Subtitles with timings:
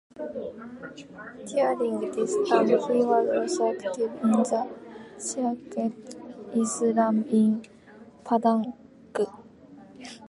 [1.45, 2.73] During this time he
[3.05, 4.67] was also active in the
[5.19, 7.63] Sarekat Islam in
[8.23, 8.73] Padang.